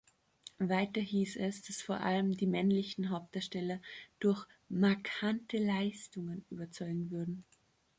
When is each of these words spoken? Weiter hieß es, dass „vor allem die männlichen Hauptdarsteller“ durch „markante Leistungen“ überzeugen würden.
Weiter 0.57 0.99
hieß 0.99 1.35
es, 1.35 1.61
dass 1.61 1.83
„vor 1.83 1.99
allem 1.99 2.35
die 2.35 2.47
männlichen 2.47 3.11
Hauptdarsteller“ 3.11 3.79
durch 4.19 4.47
„markante 4.67 5.59
Leistungen“ 5.59 6.43
überzeugen 6.49 7.11
würden. 7.11 7.43